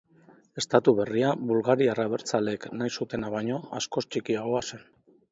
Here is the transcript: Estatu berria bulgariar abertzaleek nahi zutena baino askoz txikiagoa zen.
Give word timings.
Estatu 0.59 0.93
berria 0.99 1.33
bulgariar 1.49 2.01
abertzaleek 2.03 2.65
nahi 2.79 2.93
zutena 2.99 3.29
baino 3.35 3.59
askoz 3.81 4.03
txikiagoa 4.15 4.63
zen. 4.71 4.83